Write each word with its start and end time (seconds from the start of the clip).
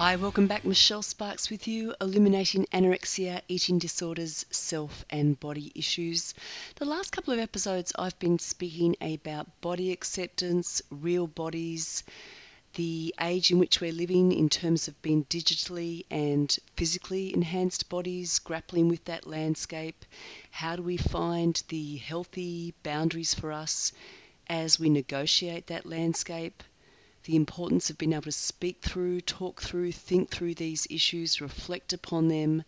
Hi, 0.00 0.16
welcome 0.16 0.46
back. 0.46 0.64
Michelle 0.64 1.02
Sparks 1.02 1.50
with 1.50 1.68
you, 1.68 1.94
illuminating 2.00 2.64
anorexia, 2.72 3.42
eating 3.48 3.78
disorders, 3.78 4.46
self 4.50 5.04
and 5.10 5.38
body 5.38 5.72
issues. 5.74 6.32
The 6.76 6.86
last 6.86 7.12
couple 7.12 7.34
of 7.34 7.38
episodes, 7.38 7.92
I've 7.98 8.18
been 8.18 8.38
speaking 8.38 8.96
about 9.02 9.60
body 9.60 9.92
acceptance, 9.92 10.80
real 10.90 11.26
bodies, 11.26 12.02
the 12.76 13.14
age 13.20 13.50
in 13.50 13.58
which 13.58 13.82
we're 13.82 13.92
living 13.92 14.32
in 14.32 14.48
terms 14.48 14.88
of 14.88 15.02
being 15.02 15.26
digitally 15.26 16.06
and 16.10 16.56
physically 16.78 17.34
enhanced 17.34 17.90
bodies, 17.90 18.38
grappling 18.38 18.88
with 18.88 19.04
that 19.04 19.26
landscape. 19.26 20.06
How 20.50 20.76
do 20.76 20.82
we 20.82 20.96
find 20.96 21.62
the 21.68 21.98
healthy 21.98 22.72
boundaries 22.82 23.34
for 23.34 23.52
us 23.52 23.92
as 24.48 24.80
we 24.80 24.88
negotiate 24.88 25.66
that 25.66 25.84
landscape? 25.84 26.62
The 27.24 27.36
importance 27.36 27.90
of 27.90 27.98
being 27.98 28.12
able 28.12 28.22
to 28.22 28.32
speak 28.32 28.80
through, 28.80 29.20
talk 29.20 29.60
through, 29.60 29.92
think 29.92 30.30
through 30.30 30.54
these 30.54 30.86
issues, 30.90 31.40
reflect 31.40 31.92
upon 31.92 32.28
them, 32.28 32.64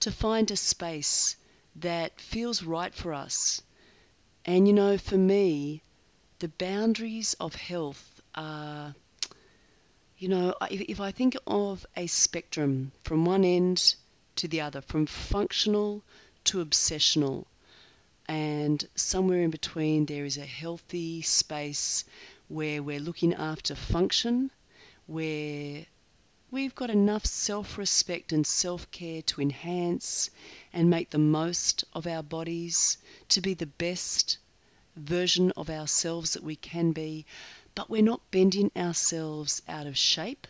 to 0.00 0.12
find 0.12 0.50
a 0.50 0.56
space 0.56 1.36
that 1.76 2.20
feels 2.20 2.62
right 2.62 2.94
for 2.94 3.12
us. 3.12 3.60
And 4.44 4.66
you 4.68 4.74
know, 4.74 4.96
for 4.96 5.18
me, 5.18 5.82
the 6.38 6.48
boundaries 6.48 7.34
of 7.40 7.54
health 7.54 8.20
are, 8.34 8.94
you 10.18 10.28
know, 10.28 10.54
if, 10.70 11.00
I 11.00 11.10
think 11.10 11.36
of 11.46 11.84
a 11.96 12.06
spectrum 12.06 12.92
from 13.02 13.24
one 13.24 13.44
end 13.44 13.94
to 14.36 14.48
the 14.48 14.60
other, 14.60 14.82
from 14.82 15.06
functional 15.06 16.02
to 16.44 16.64
obsessional, 16.64 17.46
and 18.28 18.86
somewhere 18.94 19.42
in 19.42 19.50
between 19.50 20.06
there 20.06 20.24
is 20.24 20.36
a 20.36 20.44
healthy 20.44 21.22
space 21.22 22.04
where 22.48 22.82
we're 22.82 23.00
looking 23.00 23.34
after 23.34 23.74
function, 23.74 24.50
where 25.06 25.84
we've 26.50 26.74
got 26.74 26.90
enough 26.90 27.26
self 27.26 27.78
respect 27.78 28.32
and 28.32 28.46
self 28.46 28.90
care 28.90 29.22
to 29.22 29.40
enhance 29.40 30.30
and 30.72 30.88
make 30.88 31.10
the 31.10 31.18
most 31.18 31.84
of 31.92 32.06
our 32.06 32.22
bodies, 32.22 32.98
to 33.28 33.40
be 33.40 33.54
the 33.54 33.66
best 33.66 34.38
version 34.96 35.52
of 35.56 35.68
ourselves 35.68 36.32
that 36.32 36.42
we 36.42 36.56
can 36.56 36.92
be, 36.92 37.26
but 37.74 37.90
we're 37.90 38.02
not 38.02 38.30
bending 38.30 38.70
ourselves 38.76 39.60
out 39.68 39.86
of 39.86 39.96
shape. 39.96 40.46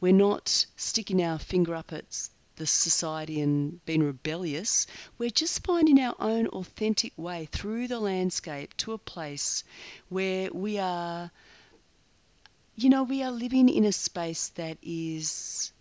We're 0.00 0.12
not 0.12 0.66
sticking 0.76 1.22
our 1.22 1.38
finger 1.38 1.74
up 1.74 1.92
at 1.92 2.28
the 2.56 2.66
society 2.66 3.40
and 3.40 3.84
being 3.84 4.02
rebellious. 4.02 4.86
We're 5.18 5.30
just 5.30 5.64
finding 5.64 6.00
our 6.00 6.14
own 6.18 6.46
authentic 6.48 7.12
way 7.16 7.48
through 7.50 7.88
the 7.88 8.00
landscape 8.00 8.76
to 8.78 8.92
a 8.92 8.98
place 8.98 9.64
where 10.08 10.50
we 10.52 10.78
are, 10.78 11.30
you 12.76 12.90
know, 12.90 13.02
we 13.02 13.22
are 13.22 13.30
living 13.30 13.68
in 13.68 13.84
a 13.84 13.92
space 13.92 14.48
that 14.50 14.78
is 14.82 15.72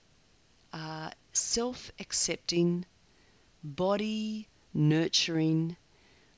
uh, 0.74 1.12
self 1.34 1.92
accepting, 2.00 2.86
body 3.64 4.48
nurturing, 4.74 5.76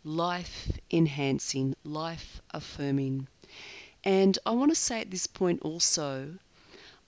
life 0.03 0.71
enhancing, 0.91 1.75
life 1.83 2.41
affirming. 2.51 3.27
And 4.03 4.37
I 4.45 4.51
want 4.51 4.71
to 4.71 4.75
say 4.75 5.01
at 5.01 5.11
this 5.11 5.27
point 5.27 5.61
also, 5.61 6.37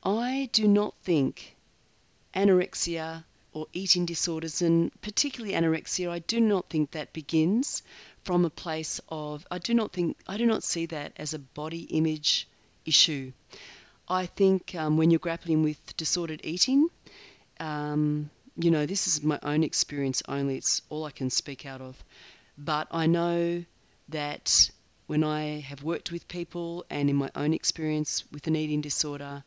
I 0.04 0.50
do 0.54 0.68
not 0.68 0.94
think 1.04 1.55
anorexia 2.36 3.24
or 3.54 3.68
eating 3.72 4.06
disorders, 4.06 4.62
and 4.62 4.92
particularly 5.02 5.56
anorexia, 5.56 6.10
I 6.10 6.20
do 6.20 6.42
not 6.42 6.70
think 6.70 6.92
that 6.92 7.14
begins 7.14 7.84
from 8.24 8.44
a 8.44 8.50
place 8.50 9.00
of, 9.08 9.48
I 9.50 9.60
do 9.60 9.74
not 9.74 9.94
think, 9.94 10.18
I 10.28 10.38
do 10.38 10.46
not 10.46 10.64
see 10.64 10.88
that 10.88 11.14
as 11.16 11.34
a 11.34 11.40
body 11.40 11.84
image 11.84 12.48
issue. 12.86 13.32
I 14.10 14.26
think 14.26 14.76
um, 14.76 14.98
when 14.98 15.10
you're 15.10 15.20
grappling 15.20 15.64
with 15.64 15.96
disordered 15.98 16.42
eating, 16.44 16.90
um, 17.60 18.30
you 18.58 18.72
know, 18.72 18.86
this 18.86 19.08
is 19.08 19.24
my 19.24 19.40
own 19.42 19.64
experience 19.64 20.22
only, 20.28 20.58
it's 20.58 20.82
all 20.90 21.06
I 21.06 21.12
can 21.12 21.30
speak 21.30 21.66
out 21.66 21.82
of. 21.82 22.04
But 22.58 22.88
I 22.92 23.06
know 23.08 23.64
that 24.10 24.70
when 25.08 25.24
I 25.24 25.60
have 25.62 25.84
worked 25.84 26.12
with 26.12 26.28
people 26.28 26.86
and 26.90 27.10
in 27.10 27.16
my 27.16 27.30
own 27.36 27.54
experience 27.54 28.24
with 28.32 28.48
an 28.48 28.56
eating 28.56 28.82
disorder, 28.82 29.44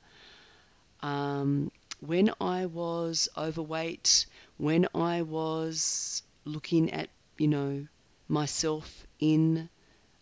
um, 1.02 1.70
when 2.00 2.30
I 2.40 2.66
was 2.66 3.28
overweight, 3.36 4.26
when 4.56 4.86
I 4.94 5.22
was 5.22 6.22
looking 6.44 6.90
at, 6.92 7.10
you 7.38 7.48
know, 7.48 7.86
myself 8.28 9.06
in 9.18 9.68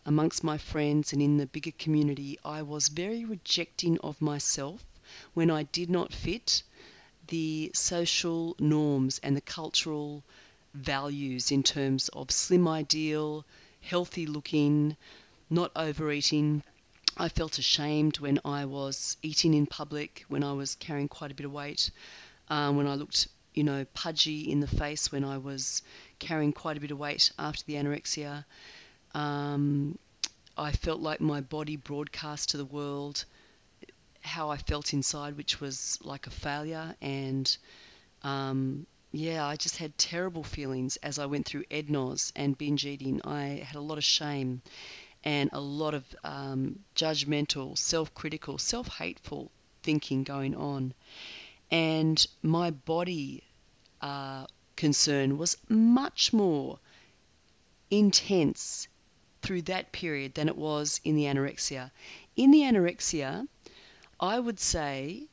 amongst 0.05 0.43
my 0.43 0.57
friends 0.57 1.13
and 1.13 1.21
in 1.21 1.37
the 1.37 1.45
bigger 1.45 1.71
community, 1.71 2.39
I 2.43 2.61
was 2.61 2.87
very 2.87 3.25
rejecting 3.25 3.99
of 3.99 4.21
myself 4.21 4.83
when 5.33 5.51
I 5.51 5.63
did 5.63 5.89
not 5.89 6.13
fit 6.13 6.63
the 7.27 7.71
social 7.73 8.55
norms 8.59 9.19
and 9.21 9.35
the 9.35 9.41
cultural 9.41 10.23
values 10.73 11.51
in 11.51 11.63
terms 11.63 12.09
of 12.09 12.31
slim 12.31 12.67
ideal, 12.67 13.45
healthy 13.81 14.25
looking, 14.25 14.95
not 15.49 15.71
overeating, 15.75 16.63
I 17.19 17.29
felt 17.29 17.57
ashamed 17.57 18.19
when 18.19 18.39
I 18.45 18.65
was 18.65 19.17
eating 19.21 19.53
in 19.53 19.65
public, 19.65 20.25
when 20.27 20.43
I 20.43 20.53
was 20.53 20.75
carrying 20.75 21.07
quite 21.07 21.31
a 21.31 21.35
bit 21.35 21.45
of 21.45 21.51
weight, 21.51 21.89
um, 22.49 22.77
when 22.77 22.87
I 22.87 22.95
looked, 22.95 23.27
you 23.53 23.63
know, 23.63 23.85
pudgy 23.93 24.51
in 24.51 24.59
the 24.59 24.67
face, 24.67 25.11
when 25.11 25.23
I 25.23 25.39
was 25.39 25.81
carrying 26.19 26.53
quite 26.53 26.77
a 26.77 26.79
bit 26.79 26.91
of 26.91 26.99
weight 26.99 27.31
after 27.39 27.63
the 27.65 27.73
anorexia. 27.73 28.45
Um, 29.13 29.97
I 30.55 30.71
felt 30.71 31.01
like 31.01 31.19
my 31.19 31.41
body 31.41 31.75
broadcast 31.75 32.49
to 32.49 32.57
the 32.57 32.65
world 32.65 33.25
how 34.21 34.49
I 34.49 34.57
felt 34.57 34.93
inside, 34.93 35.37
which 35.37 35.59
was 35.59 35.97
like 36.03 36.27
a 36.27 36.31
failure. 36.31 36.95
And 37.01 37.57
um, 38.23 38.85
yeah, 39.11 39.45
I 39.45 39.55
just 39.55 39.77
had 39.77 39.97
terrible 39.97 40.43
feelings 40.43 40.97
as 40.97 41.17
I 41.17 41.25
went 41.25 41.45
through 41.45 41.63
EDNOS 41.71 42.33
and 42.35 42.57
binge 42.57 42.85
eating. 42.85 43.21
I 43.23 43.63
had 43.65 43.75
a 43.75 43.81
lot 43.81 43.97
of 43.97 44.03
shame 44.03 44.61
and 45.27 45.49
a 45.51 45.59
lot 45.59 45.93
of 45.93 46.05
um, 46.23 46.79
judgmental, 46.95 47.77
self 47.77 48.13
critical, 48.13 48.57
self 48.57 48.87
hateful 48.87 49.51
thinking 49.83 50.23
going 50.23 50.55
on. 50.55 50.93
And 51.69 52.25
my 52.41 52.71
body 52.71 53.43
uh, 54.01 54.45
concern 54.77 55.37
was 55.37 55.57
much 55.67 56.31
more 56.31 56.79
intense 57.91 58.87
through 59.41 59.63
that 59.63 59.91
period 59.91 60.33
than 60.33 60.47
it 60.47 60.55
was 60.55 61.01
in 61.03 61.17
the 61.17 61.23
anorexia. 61.23 61.91
In 62.37 62.51
the 62.51 62.61
anorexia, 62.61 63.49
I 64.21 64.39
would 64.39 64.61
say 64.61 65.27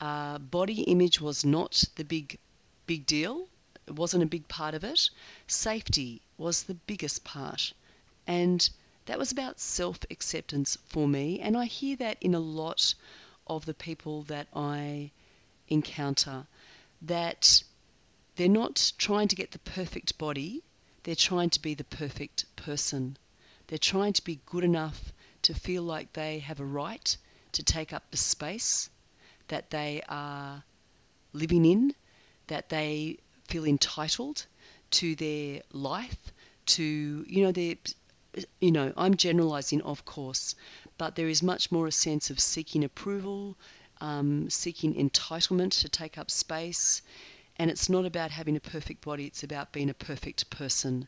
uh, 0.00 0.38
body 0.38 0.82
image 0.82 1.20
was 1.20 1.44
not 1.44 1.82
the 1.96 2.04
big, 2.04 2.38
big 2.86 3.04
deal. 3.04 3.48
It 3.88 3.96
wasn't 3.96 4.22
a 4.22 4.26
big 4.26 4.46
part 4.46 4.74
of 4.74 4.84
it. 4.84 5.10
Safety 5.48 6.22
was 6.38 6.62
the 6.62 6.74
biggest 6.86 7.24
part. 7.24 7.72
And 8.28 8.70
that 9.06 9.18
was 9.18 9.32
about 9.32 9.60
self 9.60 9.98
acceptance 10.10 10.78
for 10.86 11.06
me. 11.06 11.40
And 11.40 11.56
I 11.56 11.66
hear 11.66 11.96
that 11.96 12.18
in 12.20 12.34
a 12.34 12.40
lot 12.40 12.94
of 13.46 13.66
the 13.66 13.74
people 13.74 14.22
that 14.24 14.46
I 14.54 15.10
encounter 15.68 16.46
that 17.02 17.62
they're 18.36 18.48
not 18.48 18.92
trying 18.98 19.28
to 19.28 19.36
get 19.36 19.52
the 19.52 19.58
perfect 19.58 20.18
body, 20.18 20.62
they're 21.04 21.14
trying 21.14 21.50
to 21.50 21.62
be 21.62 21.74
the 21.74 21.84
perfect 21.84 22.44
person. 22.56 23.16
They're 23.66 23.78
trying 23.78 24.14
to 24.14 24.24
be 24.24 24.40
good 24.46 24.64
enough 24.64 25.12
to 25.42 25.54
feel 25.54 25.82
like 25.82 26.12
they 26.12 26.38
have 26.40 26.60
a 26.60 26.64
right 26.64 27.16
to 27.52 27.62
take 27.62 27.92
up 27.92 28.10
the 28.10 28.16
space 28.16 28.90
that 29.48 29.70
they 29.70 30.02
are 30.08 30.64
living 31.32 31.64
in, 31.64 31.94
that 32.46 32.68
they 32.70 33.18
feel 33.48 33.64
entitled 33.64 34.46
to 34.90 35.14
their 35.16 35.60
life, 35.72 36.32
to, 36.66 37.24
you 37.28 37.44
know, 37.44 37.52
their 37.52 37.74
you 38.60 38.72
know, 38.72 38.92
I'm 38.96 39.16
generalizing, 39.16 39.82
of 39.82 40.04
course, 40.04 40.54
but 40.98 41.16
there 41.16 41.28
is 41.28 41.42
much 41.42 41.70
more 41.72 41.86
a 41.86 41.92
sense 41.92 42.30
of 42.30 42.40
seeking 42.40 42.84
approval, 42.84 43.56
um, 44.00 44.50
seeking 44.50 44.94
entitlement 44.94 45.80
to 45.80 45.88
take 45.88 46.18
up 46.18 46.30
space. 46.30 47.02
And 47.56 47.70
it's 47.70 47.88
not 47.88 48.04
about 48.04 48.32
having 48.32 48.56
a 48.56 48.60
perfect 48.60 49.04
body, 49.04 49.26
it's 49.26 49.44
about 49.44 49.70
being 49.72 49.88
a 49.88 49.94
perfect 49.94 50.50
person. 50.50 51.06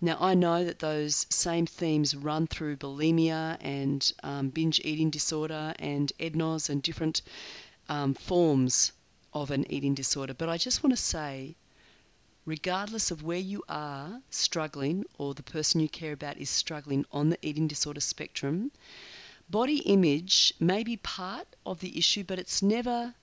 Now, 0.00 0.16
I 0.20 0.34
know 0.34 0.64
that 0.64 0.78
those 0.78 1.26
same 1.28 1.66
themes 1.66 2.14
run 2.14 2.46
through 2.46 2.76
bulimia 2.76 3.58
and 3.60 4.12
um, 4.22 4.50
binge 4.50 4.80
eating 4.84 5.10
disorder 5.10 5.74
and 5.78 6.12
EDNOS 6.20 6.70
and 6.70 6.80
different 6.82 7.22
um, 7.88 8.14
forms 8.14 8.92
of 9.32 9.50
an 9.50 9.70
eating 9.72 9.94
disorder, 9.94 10.34
but 10.34 10.48
I 10.48 10.56
just 10.56 10.82
want 10.82 10.96
to 10.96 11.02
say 11.02 11.56
regardless 12.48 13.10
of 13.10 13.22
where 13.22 13.36
you 13.52 13.62
are 13.68 14.22
struggling 14.30 15.04
or 15.18 15.34
the 15.34 15.42
person 15.42 15.80
you 15.82 15.88
care 15.88 16.14
about 16.14 16.38
is 16.38 16.48
struggling 16.48 17.04
on 17.12 17.28
the 17.28 17.38
eating 17.42 17.68
disorder 17.68 18.00
spectrum, 18.00 18.70
body 19.50 19.78
image 19.80 20.54
may 20.58 20.82
be 20.82 20.96
part 20.96 21.46
of 21.66 21.78
the 21.80 21.98
issue, 21.98 22.24
but 22.24 22.38
it's 22.38 22.62
never 22.62 23.14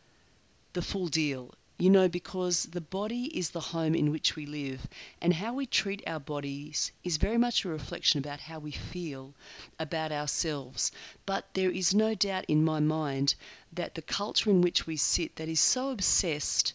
the 0.74 0.82
full 0.82 1.08
deal. 1.08 1.52
you 1.78 1.90
know, 1.90 2.08
because 2.08 2.64
the 2.64 2.80
body 2.82 3.26
is 3.38 3.50
the 3.50 3.60
home 3.60 3.96
in 3.96 4.10
which 4.12 4.36
we 4.36 4.46
live, 4.46 4.88
and 5.22 5.34
how 5.34 5.54
we 5.54 5.66
treat 5.66 6.02
our 6.08 6.20
bodies 6.20 6.92
is 7.04 7.18
very 7.18 7.38
much 7.38 7.66
a 7.66 7.70
reflection 7.70 8.18
about 8.20 8.40
how 8.40 8.60
we 8.60 8.72
feel 8.72 9.34
about 9.78 10.12
ourselves. 10.12 10.92
But 11.26 11.46
there 11.54 11.72
is 11.72 11.94
no 11.94 12.16
doubt 12.16 12.46
in 12.48 12.64
my 12.64 12.80
mind 12.80 13.36
that 13.74 13.94
the 13.96 14.02
culture 14.02 14.50
in 14.50 14.62
which 14.62 14.88
we 14.88 14.96
sit, 14.96 15.36
that 15.36 15.50
is 15.50 15.60
so 15.60 15.92
obsessed 15.92 16.74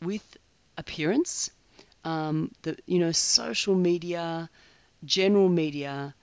with 0.00 0.36
appearance, 0.76 1.50
um, 2.04 2.50
the 2.62 2.76
you 2.86 2.98
know, 2.98 3.12
social 3.12 3.74
media, 3.74 4.48
general 5.04 5.48
media, 5.48 6.14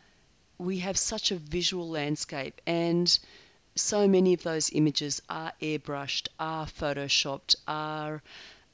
we 0.58 0.80
have 0.80 0.98
such 0.98 1.32
a 1.32 1.36
visual 1.38 1.90
landscape 1.90 2.62
and 2.68 3.20
so 3.76 4.08
many 4.08 4.34
of 4.34 4.44
those 4.44 4.72
images 4.72 5.22
are 5.30 5.54
airbrushed, 5.62 6.28
are 6.40 6.66
photoshopped, 6.66 7.56
are 7.68 8.22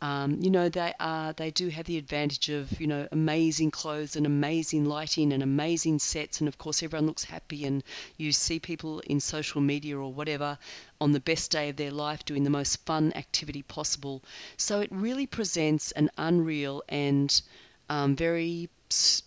um, 0.01 0.37
you 0.41 0.49
know 0.49 0.69
they 0.69 0.93
are 0.99 1.33
they 1.33 1.51
do 1.51 1.69
have 1.69 1.85
the 1.85 1.97
advantage 1.97 2.49
of 2.49 2.81
you 2.81 2.87
know 2.87 3.07
amazing 3.11 3.71
clothes 3.71 4.15
and 4.15 4.25
amazing 4.25 4.85
lighting 4.85 5.31
and 5.31 5.43
amazing 5.43 5.99
sets 5.99 6.39
and 6.39 6.47
of 6.47 6.57
course 6.57 6.81
everyone 6.83 7.05
looks 7.05 7.23
happy 7.23 7.65
and 7.65 7.83
you 8.17 8.31
see 8.31 8.59
people 8.59 8.99
in 9.01 9.19
social 9.19 9.61
media 9.61 9.97
or 9.97 10.11
whatever 10.11 10.57
on 10.99 11.11
the 11.11 11.19
best 11.19 11.51
day 11.51 11.69
of 11.69 11.75
their 11.75 11.91
life 11.91 12.25
doing 12.25 12.43
the 12.43 12.49
most 12.49 12.77
fun 12.85 13.13
activity 13.15 13.61
possible 13.61 14.21
so 14.57 14.81
it 14.81 14.89
really 14.91 15.27
presents 15.27 15.91
an 15.91 16.09
unreal 16.17 16.83
and 16.89 17.41
um, 17.89 18.15
very 18.15 18.69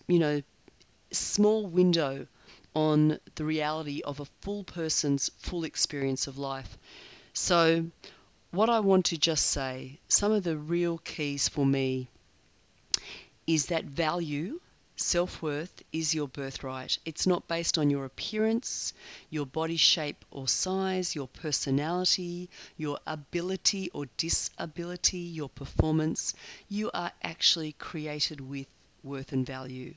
you 0.09 0.19
know 0.19 0.43
small 1.13 1.67
window 1.67 2.27
on 2.75 3.19
the 3.37 3.45
reality 3.45 4.03
of 4.03 4.21
a 4.21 4.25
full 4.43 4.65
person's 4.65 5.31
full 5.39 5.65
experience 5.65 6.27
of 6.27 6.39
life. 6.39 6.77
So, 7.33 7.87
what 8.55 8.71
I 8.71 8.79
want 8.81 9.07
to 9.07 9.19
just 9.19 9.47
say, 9.47 9.99
some 10.07 10.31
of 10.31 10.45
the 10.45 10.57
real 10.57 10.99
keys 10.99 11.49
for 11.49 11.67
me 11.67 12.09
is 13.49 13.67
that 13.67 13.85
value, 13.85 14.61
self 14.95 15.43
worth, 15.43 15.83
is 15.93 16.15
your 16.15 16.29
birthright. 16.29 16.99
It's 17.05 17.27
not 17.27 17.49
based 17.49 17.79
on 17.79 17.91
your 17.91 18.05
appearance, 18.05 18.93
your 19.29 19.45
body 19.45 19.77
shape 19.77 20.25
or 20.31 20.47
size, 20.47 21.17
your 21.17 21.27
personality, 21.27 22.49
your 22.77 23.01
ability 23.09 23.91
or 23.93 24.07
disability, 24.17 25.19
your 25.19 25.49
performance. 25.49 26.33
You 26.69 26.93
are 26.95 27.11
actually 27.23 27.73
created 27.73 28.41
with 28.41 28.69
worth 29.03 29.33
and 29.33 29.45
value. 29.45 29.95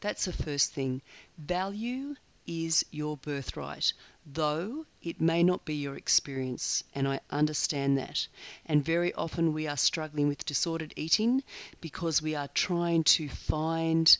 That's 0.00 0.24
the 0.24 0.32
first 0.32 0.72
thing. 0.72 1.02
Value 1.36 2.14
is 2.48 2.82
your 2.90 3.14
birthright, 3.18 3.92
though 4.24 4.86
it 5.02 5.20
may 5.20 5.42
not 5.42 5.66
be 5.66 5.74
your 5.74 5.96
experience, 5.96 6.82
and 6.94 7.06
I 7.06 7.20
understand 7.30 7.98
that. 7.98 8.26
And 8.64 8.82
very 8.82 9.12
often 9.12 9.52
we 9.52 9.66
are 9.66 9.76
struggling 9.76 10.28
with 10.28 10.46
disordered 10.46 10.94
eating 10.96 11.42
because 11.82 12.22
we 12.22 12.34
are 12.34 12.48
trying 12.48 13.04
to 13.04 13.28
find 13.28 14.16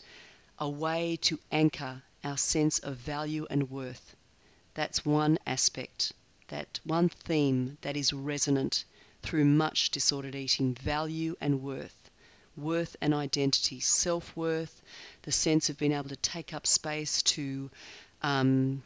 a 0.59 0.69
way 0.69 1.17
to 1.23 1.41
anchor 1.51 2.03
our 2.23 2.37
sense 2.37 2.79
of 2.81 2.97
value 2.99 3.47
and 3.49 3.71
worth. 3.71 4.15
That's 4.75 5.07
one 5.07 5.39
aspect, 5.47 6.13
that 6.49 6.81
one 6.85 7.09
theme 7.09 7.79
that 7.81 7.97
is 7.97 8.13
resonant 8.13 8.85
through 9.23 9.47
much 9.47 9.91
disordered 9.91 10.35
eating 10.35 10.75
value 10.75 11.35
and 11.41 11.63
worth 11.63 12.11
worth 12.59 12.97
and 13.01 13.15
identity, 13.15 13.81
self 13.81 14.37
worth, 14.37 14.83
the 15.23 15.33
sense 15.33 15.71
of 15.71 15.79
being 15.79 15.93
able 15.93 16.09
to 16.09 16.17
take 16.17 16.53
up 16.53 16.67
space, 16.67 17.23
to, 17.23 17.71
um, 18.23 18.82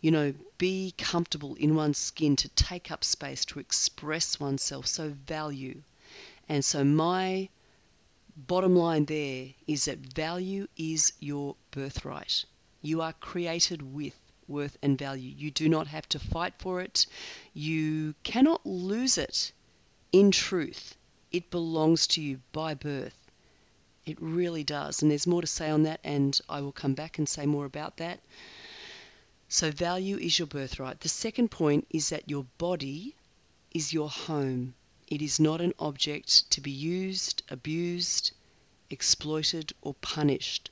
you 0.00 0.10
know, 0.10 0.34
be 0.58 0.94
comfortable 0.96 1.54
in 1.56 1.74
one's 1.74 1.98
skin, 1.98 2.36
to 2.36 2.48
take 2.50 2.90
up 2.90 3.04
space, 3.04 3.44
to 3.46 3.58
express 3.58 4.38
oneself. 4.38 4.86
So, 4.86 5.10
value. 5.26 5.82
And 6.48 6.64
so, 6.64 6.84
my 6.84 7.48
bottom 8.36 8.76
line 8.76 9.04
there 9.04 9.48
is 9.66 9.86
that 9.86 9.98
value 9.98 10.68
is 10.76 11.12
your 11.20 11.56
birthright. 11.72 12.44
You 12.80 13.02
are 13.02 13.12
created 13.14 13.82
with 13.82 14.14
worth 14.46 14.78
and 14.82 14.98
value. 14.98 15.32
You 15.36 15.50
do 15.50 15.68
not 15.68 15.88
have 15.88 16.08
to 16.10 16.18
fight 16.18 16.54
for 16.58 16.80
it. 16.80 17.06
You 17.52 18.14
cannot 18.22 18.64
lose 18.64 19.18
it 19.18 19.52
in 20.12 20.30
truth. 20.30 20.96
It 21.30 21.50
belongs 21.50 22.06
to 22.08 22.22
you 22.22 22.40
by 22.52 22.74
birth. 22.74 23.16
It 24.06 24.16
really 24.20 24.64
does. 24.64 25.02
And 25.02 25.10
there's 25.10 25.26
more 25.26 25.42
to 25.42 25.46
say 25.46 25.68
on 25.68 25.82
that, 25.82 26.00
and 26.02 26.38
I 26.48 26.62
will 26.62 26.72
come 26.72 26.94
back 26.94 27.18
and 27.18 27.28
say 27.28 27.44
more 27.44 27.66
about 27.66 27.98
that. 27.98 28.20
So, 29.50 29.70
value 29.70 30.18
is 30.18 30.38
your 30.38 30.46
birthright. 30.46 31.00
The 31.00 31.08
second 31.08 31.50
point 31.50 31.86
is 31.88 32.10
that 32.10 32.28
your 32.28 32.44
body 32.58 33.16
is 33.72 33.94
your 33.94 34.10
home. 34.10 34.74
It 35.06 35.22
is 35.22 35.40
not 35.40 35.62
an 35.62 35.72
object 35.78 36.50
to 36.50 36.60
be 36.60 36.70
used, 36.70 37.42
abused, 37.48 38.32
exploited, 38.90 39.72
or 39.80 39.94
punished. 39.94 40.70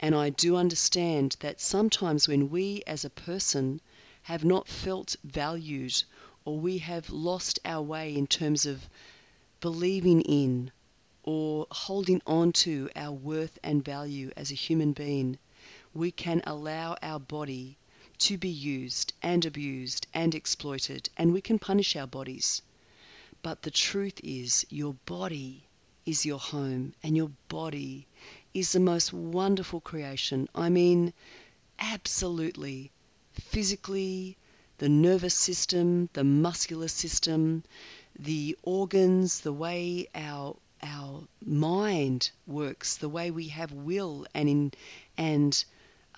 And 0.00 0.16
I 0.16 0.30
do 0.30 0.56
understand 0.56 1.36
that 1.38 1.60
sometimes 1.60 2.26
when 2.26 2.50
we 2.50 2.82
as 2.88 3.04
a 3.04 3.10
person 3.10 3.80
have 4.22 4.44
not 4.44 4.66
felt 4.66 5.14
valued 5.22 6.02
or 6.44 6.58
we 6.58 6.78
have 6.78 7.08
lost 7.08 7.60
our 7.64 7.82
way 7.82 8.16
in 8.16 8.26
terms 8.26 8.66
of 8.66 8.88
believing 9.60 10.22
in 10.22 10.72
or 11.22 11.68
holding 11.70 12.20
on 12.26 12.50
to 12.52 12.90
our 12.96 13.12
worth 13.12 13.60
and 13.62 13.84
value 13.84 14.32
as 14.36 14.50
a 14.50 14.56
human 14.56 14.92
being, 14.92 15.38
we 15.94 16.10
can 16.10 16.42
allow 16.44 16.96
our 17.00 17.20
body 17.20 17.78
to 18.22 18.38
be 18.38 18.48
used 18.48 19.12
and 19.22 19.44
abused 19.44 20.06
and 20.14 20.34
exploited, 20.34 21.08
and 21.16 21.32
we 21.32 21.40
can 21.40 21.58
punish 21.58 21.96
our 21.96 22.06
bodies. 22.06 22.62
But 23.42 23.62
the 23.62 23.70
truth 23.70 24.20
is, 24.22 24.64
your 24.70 24.94
body 25.06 25.64
is 26.06 26.24
your 26.24 26.38
home, 26.38 26.94
and 27.02 27.16
your 27.16 27.30
body 27.48 28.06
is 28.54 28.72
the 28.72 28.80
most 28.80 29.12
wonderful 29.12 29.80
creation. 29.80 30.48
I 30.54 30.68
mean, 30.68 31.12
absolutely, 31.78 32.92
physically, 33.32 34.36
the 34.78 34.88
nervous 34.88 35.34
system, 35.34 36.08
the 36.12 36.24
muscular 36.24 36.88
system, 36.88 37.64
the 38.18 38.56
organs, 38.62 39.40
the 39.40 39.52
way 39.52 40.08
our 40.14 40.56
our 40.82 41.22
mind 41.44 42.30
works, 42.46 42.96
the 42.96 43.08
way 43.08 43.30
we 43.30 43.48
have 43.48 43.72
will 43.72 44.26
and 44.34 44.48
in 44.48 44.72
and 45.16 45.64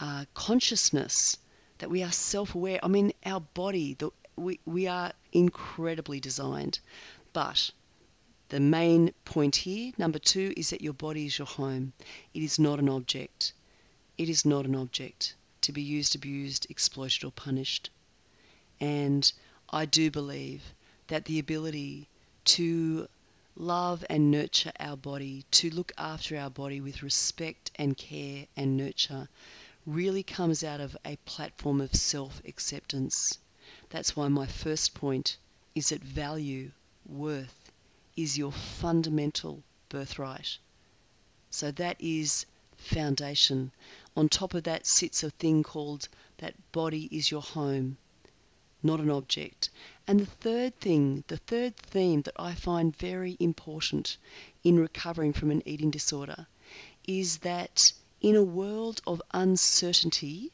uh, 0.01 0.25
consciousness, 0.35 1.37
that 1.79 1.91
we 1.91 2.03
are 2.03 2.13
self-aware. 2.13 2.81
I 2.83 2.89
mean, 2.89 3.13
our 3.25 3.41
body, 3.41 3.95
the, 3.95 4.11
we 4.37 4.61
we 4.65 4.87
are 4.87 5.13
incredibly 5.33 6.21
designed, 6.21 6.79
but 7.33 7.71
the 8.49 8.61
main 8.61 9.13
point 9.25 9.57
here, 9.57 9.93
number 9.99 10.19
two, 10.19 10.53
is 10.57 10.71
that 10.71 10.83
your 10.83 10.93
body 10.93 11.27
is 11.27 11.39
your 11.39 11.47
home. 11.47 11.93
It 12.35 12.43
is 12.43 12.59
not 12.59 12.79
an 12.79 12.89
object. 12.89 13.53
It 14.19 14.29
is 14.29 14.45
not 14.45 14.67
an 14.67 14.77
object 14.77 15.35
to 15.63 15.73
be 15.73 15.83
used, 15.83 16.15
abused, 16.15 16.67
exploited, 16.71 17.25
or 17.25 17.33
punished. 17.33 17.91
And 18.81 19.31
I 19.71 19.87
do 19.87 20.11
believe 20.11 20.63
that 21.09 21.25
the 21.25 21.39
ability 21.39 22.09
to 22.45 23.09
love 23.57 24.05
and 24.11 24.31
nurture 24.31 24.73
our 24.79 24.97
body, 24.97 25.45
to 25.53 25.71
look 25.71 25.93
after 25.97 26.37
our 26.37 26.51
body 26.51 26.81
with 26.81 27.03
respect 27.03 27.71
and 27.77 27.97
care 27.97 28.47
and 28.57 28.77
nurture, 28.77 29.29
really 29.87 30.23
comes 30.23 30.65
out 30.65 30.81
of 30.81 30.97
a 31.05 31.17
platform 31.25 31.81
of 31.81 31.95
self 31.95 32.43
acceptance. 32.47 33.39
That's 33.91 34.17
why 34.17 34.29
my 34.29 34.47
first 34.47 34.95
point 34.95 35.37
is 35.75 35.89
that 35.91 36.03
value, 36.03 36.71
worth, 37.07 37.73
is 38.17 38.39
your 38.39 38.53
fundamental 38.53 39.63
birthright. 39.89 40.59
So 41.51 41.71
that 41.73 42.01
is 42.01 42.47
foundation. 42.77 43.73
On 44.17 44.29
top 44.29 44.55
of 44.55 44.65
that 44.65 44.87
sits 44.87 45.23
a 45.23 45.31
thing 45.31 45.63
called 45.63 46.09
that 46.39 46.55
body 46.73 47.09
is 47.11 47.31
your 47.31 47.43
home 47.43 47.97
not 48.85 49.01
an 49.01 49.11
object. 49.11 49.71
And 50.07 50.21
the 50.21 50.27
third 50.27 50.79
thing, 50.79 51.25
the 51.29 51.39
third 51.39 51.77
theme 51.77 52.23
that 52.23 52.35
I 52.39 52.55
find 52.55 52.95
very 52.95 53.37
important 53.41 54.19
in 54.63 54.79
recovering 54.79 55.33
from 55.33 55.51
an 55.51 55.63
eating 55.65 55.91
disorder 55.91 56.47
is 57.07 57.39
that 57.39 57.93
in 58.25 58.37
a 58.37 58.43
world 58.43 59.03
of 59.07 59.21
uncertainty 59.35 60.51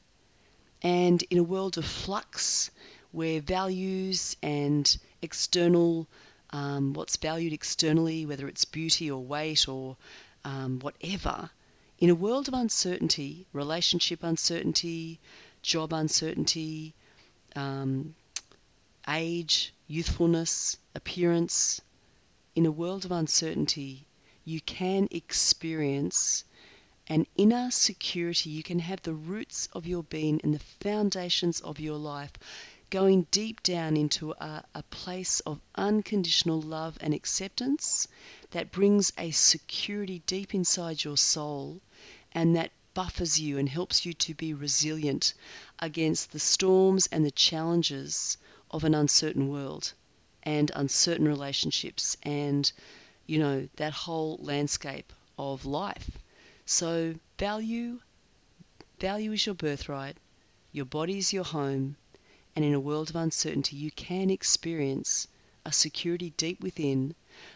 and 0.83 1.23
in 1.31 1.39
a 1.39 1.43
world 1.45 1.79
of 1.79 1.85
flux 1.85 2.69
where 3.13 3.41
values 3.41 4.37
and 4.43 4.99
external, 5.23 6.09
um, 6.51 6.95
what's 6.95 7.17
valued 7.19 7.53
externally, 7.53 8.27
whether 8.27 8.49
it's 8.49 8.65
beauty 8.65 9.09
or 9.09 9.23
weight 9.23 9.69
or 9.69 9.97
um, 10.45 10.81
whatever, 10.81 11.49
in 12.01 12.11
a 12.11 12.15
world 12.15 12.49
of 12.49 12.55
uncertainty, 12.55 13.47
relationship 13.53 14.25
uncertainty, 14.25 15.21
job 15.63 15.93
uncertainty, 15.93 16.93
um, 17.55 18.17
age, 19.09 19.73
youthfulness, 19.87 20.77
appearance, 20.97 21.81
in 22.57 22.67
a 22.67 22.73
world 22.73 23.05
of 23.05 23.13
uncertainty, 23.13 24.05
you 24.45 24.61
can 24.61 25.07
experience 25.13 26.43
an 27.11 27.27
inner 27.37 27.73
security. 27.73 28.51
You 28.51 28.63
can 28.63 28.79
have 28.79 29.03
the 29.03 29.13
roots 29.13 29.69
of 29.73 29.85
your 29.85 30.05
being 30.05 30.41
and 30.45 30.55
the 30.55 30.61
foundations 30.61 31.61
of 31.61 31.81
your 31.81 31.99
life 31.99 32.31
going 32.89 33.27
deep 33.33 33.63
down 33.65 33.97
into 33.97 34.31
a, 34.33 34.63
a 34.77 34.83
place 34.85 35.41
of 35.41 35.61
unconditional 35.75 36.61
love 36.61 36.97
and 37.01 37.13
acceptance 37.13 38.07
that 38.53 38.71
brings 38.71 39.13
a 39.19 39.33
security 39.33 40.23
deep 40.27 40.55
inside 40.55 41.03
your 41.03 41.17
soul 41.17 41.81
and 42.33 42.55
that 42.55 42.71
buffers 42.95 43.41
you 43.41 43.59
and 43.59 43.69
helps 43.69 44.07
you 44.07 44.13
to 44.13 44.33
be 44.35 44.55
resilient 44.55 45.35
against 45.81 46.31
the 46.31 46.39
storms 46.39 47.09
and 47.09 47.25
the 47.25 47.31
challenges 47.33 48.37
of 48.71 48.85
an 48.85 48.95
uncertain 48.95 49.49
world 49.49 49.93
and 50.45 50.71
uncertain 50.77 51.27
relationships 51.27 52.17
and 52.23 52.71
you 53.27 53.39
know 53.39 53.69
that 53.77 53.93
whole 53.93 54.39
landscape 54.41 55.13
of 55.39 55.67
life 55.67 56.11
so 56.71 57.13
value 57.37 57.99
value 59.01 59.33
is 59.33 59.45
your 59.45 59.57
birthright 59.57 60.17
your 60.71 60.85
body 60.85 61.19
is 61.19 61.33
your 61.33 61.43
home 61.43 61.97
and 62.55 62.65
in 62.65 62.73
a 62.73 62.79
world 62.79 63.11
of 63.11 63.17
uncertainty 63.17 63.75
you 63.75 63.91
can 63.91 64.31
experience 64.31 65.27
a 65.67 65.73
security 65.73 66.33
deep 66.37 66.61
within 66.61 67.13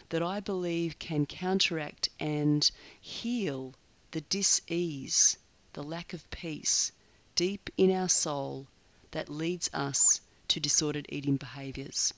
that 0.09 0.21
I 0.21 0.41
believe 0.41 0.99
can 0.99 1.25
counteract 1.25 2.09
and 2.19 2.69
heal 2.99 3.73
the 4.11 4.19
dis-ease 4.19 5.37
the 5.71 5.83
lack 5.83 6.11
of 6.11 6.29
peace 6.29 6.91
deep 7.35 7.69
in 7.77 7.91
our 7.91 8.09
soul 8.09 8.67
that 9.11 9.29
leads 9.29 9.69
us 9.73 10.19
to 10.49 10.59
disordered 10.59 11.05
eating 11.07 11.37
behaviors. 11.37 12.13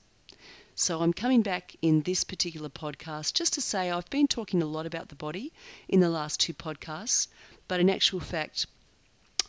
So, 0.80 1.00
I'm 1.02 1.12
coming 1.12 1.42
back 1.42 1.74
in 1.82 2.02
this 2.02 2.22
particular 2.22 2.68
podcast 2.68 3.34
just 3.34 3.54
to 3.54 3.60
say 3.60 3.90
I've 3.90 4.08
been 4.10 4.28
talking 4.28 4.62
a 4.62 4.66
lot 4.66 4.86
about 4.86 5.08
the 5.08 5.16
body 5.16 5.52
in 5.88 5.98
the 5.98 6.08
last 6.08 6.38
two 6.38 6.54
podcasts, 6.54 7.26
but 7.66 7.80
in 7.80 7.90
actual 7.90 8.20
fact, 8.20 8.68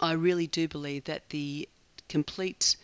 I 0.01 0.13
really 0.13 0.48
do 0.48 0.67
believe 0.67 1.03
that 1.03 1.29
the 1.29 1.69
complete 2.07 2.77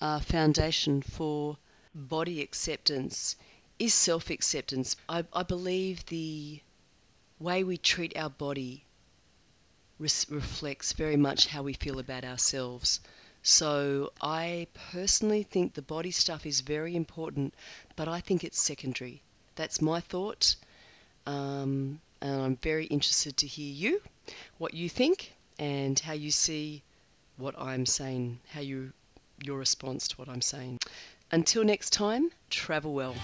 uh, 0.00 0.18
foundation 0.20 1.02
for 1.02 1.58
body 1.94 2.40
acceptance 2.40 3.36
is 3.78 3.92
self 3.92 4.30
acceptance. 4.30 4.96
I, 5.06 5.26
I, 5.34 5.42
believe 5.42 6.06
the 6.06 6.62
way 7.38 7.64
we 7.64 7.76
treat 7.76 8.16
our 8.16 8.30
body 8.30 8.86
reflects 9.98 10.94
very 10.94 11.18
much 11.18 11.48
how 11.48 11.64
we 11.64 11.74
feel 11.74 11.98
about 11.98 12.24
ourselves. 12.24 13.00
So 13.42 14.12
I 14.20 14.66
personally 14.92 15.42
think 15.42 15.74
the 15.74 15.82
body 15.82 16.10
stuff 16.10 16.44
is 16.44 16.60
very 16.60 16.94
important, 16.94 17.54
but 17.96 18.08
I 18.08 18.20
think 18.20 18.44
it's 18.44 18.60
secondary. 18.60 19.22
That's 19.56 19.80
my 19.80 20.00
thought. 20.00 20.56
Um, 21.26 22.00
and 22.20 22.42
I'm 22.42 22.56
very 22.56 22.86
interested 22.86 23.36
to 23.38 23.46
hear 23.46 23.72
you, 23.72 24.02
what 24.58 24.74
you 24.74 24.88
think, 24.88 25.32
and 25.58 25.98
how 25.98 26.12
you 26.12 26.30
see 26.30 26.82
what 27.36 27.54
I'm 27.58 27.86
saying, 27.86 28.40
how 28.48 28.60
you 28.60 28.92
your 29.42 29.58
response 29.58 30.08
to 30.08 30.16
what 30.16 30.28
I'm 30.28 30.42
saying. 30.42 30.78
Until 31.32 31.64
next 31.64 31.92
time, 31.92 32.30
travel 32.50 32.92
well. 32.92 33.14